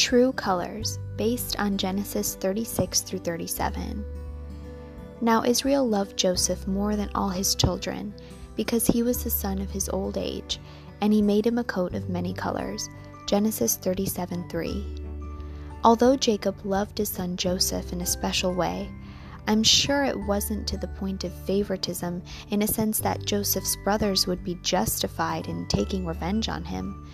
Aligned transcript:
True 0.00 0.32
Colors, 0.32 0.98
based 1.18 1.60
on 1.60 1.76
Genesis 1.76 2.34
36 2.36 3.02
through 3.02 3.18
37. 3.18 4.02
Now 5.20 5.44
Israel 5.44 5.86
loved 5.86 6.16
Joseph 6.16 6.66
more 6.66 6.96
than 6.96 7.10
all 7.14 7.28
his 7.28 7.54
children, 7.54 8.14
because 8.56 8.86
he 8.86 9.02
was 9.02 9.22
the 9.22 9.28
son 9.28 9.60
of 9.60 9.70
his 9.70 9.90
old 9.90 10.16
age, 10.16 10.58
and 11.02 11.12
he 11.12 11.20
made 11.20 11.46
him 11.46 11.58
a 11.58 11.64
coat 11.64 11.94
of 11.94 12.08
many 12.08 12.32
colors. 12.32 12.88
Genesis 13.26 13.76
37 13.76 14.48
3. 14.48 15.02
Although 15.84 16.16
Jacob 16.16 16.56
loved 16.64 16.96
his 16.96 17.10
son 17.10 17.36
Joseph 17.36 17.92
in 17.92 18.00
a 18.00 18.06
special 18.06 18.54
way, 18.54 18.88
I'm 19.48 19.62
sure 19.62 20.04
it 20.04 20.18
wasn't 20.18 20.66
to 20.68 20.78
the 20.78 20.88
point 20.88 21.24
of 21.24 21.44
favoritism 21.44 22.22
in 22.48 22.62
a 22.62 22.66
sense 22.66 23.00
that 23.00 23.26
Joseph's 23.26 23.76
brothers 23.84 24.26
would 24.26 24.44
be 24.44 24.54
justified 24.62 25.46
in 25.46 25.68
taking 25.68 26.06
revenge 26.06 26.48
on 26.48 26.64
him. 26.64 27.06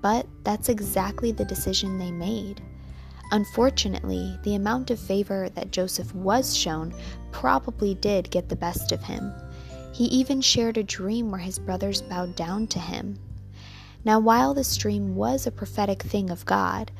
But 0.00 0.26
that's 0.44 0.68
exactly 0.68 1.32
the 1.32 1.44
decision 1.44 1.98
they 1.98 2.12
made. 2.12 2.62
Unfortunately, 3.30 4.38
the 4.42 4.54
amount 4.54 4.90
of 4.90 4.98
favor 4.98 5.48
that 5.50 5.70
Joseph 5.70 6.14
was 6.14 6.56
shown 6.56 6.94
probably 7.30 7.94
did 7.94 8.30
get 8.30 8.48
the 8.48 8.56
best 8.56 8.92
of 8.92 9.02
him. 9.02 9.32
He 9.92 10.04
even 10.04 10.40
shared 10.40 10.78
a 10.78 10.82
dream 10.82 11.30
where 11.30 11.40
his 11.40 11.58
brothers 11.58 12.00
bowed 12.00 12.36
down 12.36 12.68
to 12.68 12.78
him. 12.78 13.18
Now, 14.04 14.20
while 14.20 14.54
this 14.54 14.76
dream 14.76 15.16
was 15.16 15.46
a 15.46 15.50
prophetic 15.50 16.02
thing 16.02 16.30
of 16.30 16.46
God, 16.46 16.90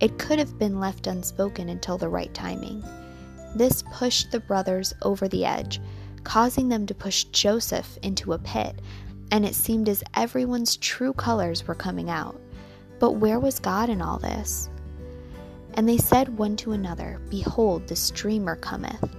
it 0.00 0.18
could 0.18 0.38
have 0.38 0.58
been 0.58 0.80
left 0.80 1.06
unspoken 1.06 1.68
until 1.68 1.98
the 1.98 2.08
right 2.08 2.32
timing. 2.34 2.82
This 3.54 3.84
pushed 3.92 4.32
the 4.32 4.40
brothers 4.40 4.92
over 5.02 5.28
the 5.28 5.44
edge, 5.44 5.80
causing 6.24 6.68
them 6.68 6.86
to 6.86 6.94
push 6.94 7.24
Joseph 7.24 7.98
into 8.02 8.32
a 8.32 8.38
pit, 8.38 8.80
and 9.30 9.44
it 9.44 9.54
seemed 9.54 9.88
as 9.88 10.02
everyone's 10.14 10.76
true 10.76 11.12
colors 11.12 11.66
were 11.66 11.74
coming 11.74 12.10
out. 12.10 12.40
But 12.98 13.12
where 13.12 13.38
was 13.38 13.58
God 13.58 13.88
in 13.88 14.00
all 14.00 14.18
this? 14.18 14.68
And 15.74 15.88
they 15.88 15.98
said 15.98 16.38
one 16.38 16.56
to 16.56 16.72
another, 16.72 17.20
Behold, 17.28 17.86
the 17.86 18.12
dreamer 18.14 18.56
cometh. 18.56 19.14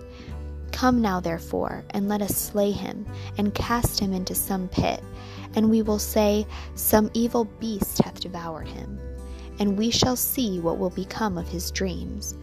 Come 0.71 1.01
now, 1.01 1.19
therefore, 1.19 1.83
and 1.91 2.07
let 2.07 2.21
us 2.21 2.35
slay 2.35 2.71
him, 2.71 3.05
and 3.37 3.53
cast 3.53 3.99
him 3.99 4.13
into 4.13 4.35
some 4.35 4.67
pit, 4.67 5.01
and 5.55 5.69
we 5.69 5.81
will 5.81 5.99
say, 5.99 6.45
Some 6.75 7.09
evil 7.13 7.45
beast 7.59 8.01
hath 8.03 8.19
devoured 8.19 8.67
him, 8.67 8.99
and 9.59 9.77
we 9.77 9.89
shall 9.89 10.15
see 10.15 10.59
what 10.59 10.77
will 10.77 10.91
become 10.91 11.37
of 11.37 11.47
his 11.47 11.71
dreams. 11.71 12.35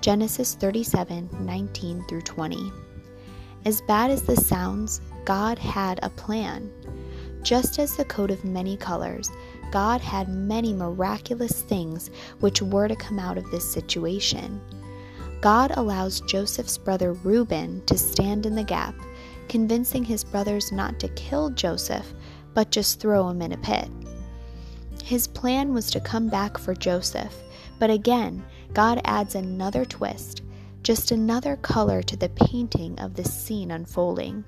Genesis 0.00 0.54
37 0.54 1.28
19 1.40 2.04
through 2.08 2.22
20. 2.22 2.72
As 3.64 3.80
bad 3.82 4.10
as 4.10 4.22
this 4.22 4.46
sounds, 4.46 5.00
God 5.24 5.58
had 5.58 6.00
a 6.02 6.10
plan. 6.10 6.72
Just 7.42 7.78
as 7.78 7.96
the 7.96 8.04
coat 8.04 8.30
of 8.30 8.44
many 8.44 8.76
colors, 8.76 9.30
God 9.72 10.02
had 10.02 10.28
many 10.28 10.74
miraculous 10.74 11.62
things 11.62 12.10
which 12.40 12.60
were 12.60 12.88
to 12.88 12.94
come 12.94 13.18
out 13.18 13.38
of 13.38 13.50
this 13.50 13.68
situation. 13.68 14.60
God 15.40 15.72
allows 15.76 16.20
Joseph's 16.20 16.76
brother 16.76 17.14
Reuben 17.14 17.82
to 17.86 17.96
stand 17.96 18.44
in 18.44 18.54
the 18.54 18.62
gap, 18.62 18.94
convincing 19.48 20.04
his 20.04 20.24
brothers 20.24 20.70
not 20.72 21.00
to 21.00 21.08
kill 21.08 21.48
Joseph, 21.50 22.12
but 22.52 22.70
just 22.70 23.00
throw 23.00 23.28
him 23.30 23.40
in 23.40 23.52
a 23.52 23.56
pit. 23.56 23.88
His 25.02 25.26
plan 25.26 25.72
was 25.72 25.90
to 25.92 26.00
come 26.00 26.28
back 26.28 26.58
for 26.58 26.74
Joseph, 26.74 27.34
but 27.78 27.88
again, 27.88 28.44
God 28.74 29.00
adds 29.06 29.34
another 29.34 29.86
twist, 29.86 30.42
just 30.82 31.10
another 31.10 31.56
color 31.56 32.02
to 32.02 32.16
the 32.16 32.28
painting 32.28 33.00
of 33.00 33.14
this 33.14 33.32
scene 33.32 33.70
unfolding. 33.70 34.44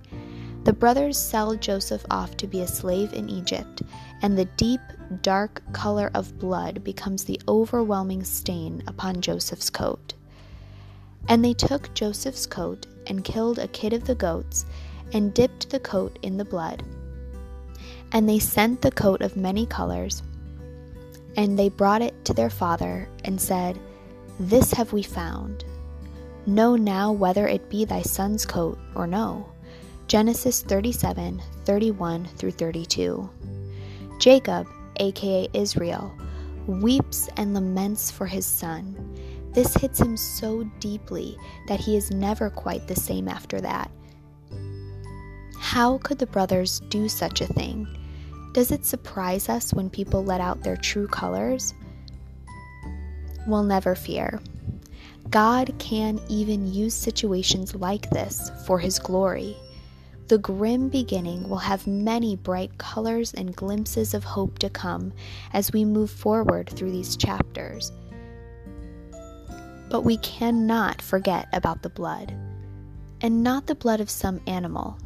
The 0.64 0.72
brothers 0.72 1.18
sell 1.18 1.54
Joseph 1.54 2.06
off 2.10 2.38
to 2.38 2.46
be 2.46 2.62
a 2.62 2.66
slave 2.66 3.12
in 3.12 3.28
Egypt, 3.28 3.82
and 4.22 4.36
the 4.36 4.46
deep, 4.56 4.80
dark 5.20 5.62
color 5.74 6.10
of 6.14 6.38
blood 6.38 6.82
becomes 6.82 7.24
the 7.24 7.38
overwhelming 7.46 8.24
stain 8.24 8.82
upon 8.86 9.20
Joseph's 9.20 9.68
coat. 9.68 10.14
And 11.28 11.44
they 11.44 11.52
took 11.52 11.92
Joseph's 11.92 12.46
coat 12.46 12.86
and 13.06 13.24
killed 13.24 13.58
a 13.58 13.68
kid 13.68 13.92
of 13.92 14.04
the 14.04 14.14
goats 14.14 14.64
and 15.12 15.34
dipped 15.34 15.68
the 15.68 15.80
coat 15.80 16.18
in 16.22 16.38
the 16.38 16.46
blood. 16.46 16.82
And 18.12 18.26
they 18.26 18.38
sent 18.38 18.80
the 18.80 18.90
coat 18.90 19.20
of 19.20 19.36
many 19.36 19.66
colors, 19.66 20.22
and 21.36 21.58
they 21.58 21.68
brought 21.68 22.00
it 22.00 22.24
to 22.24 22.32
their 22.32 22.50
father 22.50 23.06
and 23.24 23.38
said, 23.38 23.78
This 24.40 24.72
have 24.72 24.94
we 24.94 25.02
found. 25.02 25.64
Know 26.46 26.74
now 26.74 27.12
whether 27.12 27.46
it 27.46 27.68
be 27.68 27.84
thy 27.84 28.00
son's 28.00 28.46
coat 28.46 28.78
or 28.94 29.06
no. 29.06 29.53
Genesis 30.06 30.62
37 30.62 31.42
31 31.64 32.26
through 32.36 32.50
32. 32.50 33.30
Jacob, 34.18 34.66
aka 35.00 35.48
Israel, 35.52 36.14
weeps 36.66 37.28
and 37.36 37.54
laments 37.54 38.10
for 38.10 38.26
his 38.26 38.46
son 38.46 39.14
this 39.54 39.72
hits 39.74 40.00
him 40.00 40.16
so 40.16 40.64
deeply 40.80 41.38
that 41.68 41.78
he 41.78 41.96
is 41.96 42.10
never 42.10 42.50
quite 42.50 42.88
the 42.88 42.96
same 42.96 43.28
after 43.28 43.60
that. 43.60 43.88
How 45.58 45.98
could 45.98 46.18
the 46.18 46.26
brothers 46.26 46.80
do 46.88 47.08
such 47.08 47.40
a 47.40 47.46
thing? 47.46 47.86
Does 48.52 48.72
it 48.72 48.84
surprise 48.84 49.48
us 49.48 49.72
when 49.72 49.90
people 49.90 50.24
let 50.24 50.40
out 50.40 50.62
their 50.62 50.76
true 50.76 51.06
colors? 51.06 51.72
We'll 53.46 53.62
never 53.62 53.94
fear. 53.94 54.40
God 55.30 55.72
can 55.78 56.20
even 56.28 56.66
use 56.72 56.94
situations 56.94 57.76
like 57.76 58.10
this 58.10 58.50
for 58.66 58.80
His 58.80 58.98
glory. 58.98 59.56
The 60.28 60.38
grim 60.38 60.88
beginning 60.88 61.50
will 61.50 61.58
have 61.58 61.86
many 61.86 62.34
bright 62.34 62.78
colors 62.78 63.34
and 63.34 63.54
glimpses 63.54 64.14
of 64.14 64.24
hope 64.24 64.58
to 64.60 64.70
come 64.70 65.12
as 65.52 65.70
we 65.70 65.84
move 65.84 66.10
forward 66.10 66.70
through 66.70 66.92
these 66.92 67.14
chapters. 67.14 67.92
But 69.90 70.00
we 70.00 70.16
cannot 70.18 71.02
forget 71.02 71.48
about 71.52 71.82
the 71.82 71.90
blood. 71.90 72.34
And 73.20 73.42
not 73.42 73.66
the 73.66 73.74
blood 73.74 74.00
of 74.00 74.08
some 74.08 74.40
animal, 74.46 74.96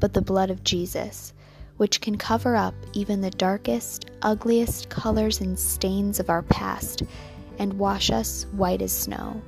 but 0.00 0.14
the 0.14 0.22
blood 0.22 0.50
of 0.50 0.64
Jesus, 0.64 1.34
which 1.76 2.00
can 2.00 2.16
cover 2.16 2.56
up 2.56 2.74
even 2.94 3.20
the 3.20 3.30
darkest, 3.30 4.10
ugliest 4.22 4.88
colors 4.88 5.40
and 5.42 5.58
stains 5.58 6.18
of 6.18 6.30
our 6.30 6.42
past 6.42 7.02
and 7.58 7.78
wash 7.78 8.10
us 8.10 8.46
white 8.52 8.80
as 8.80 8.92
snow. 8.92 9.42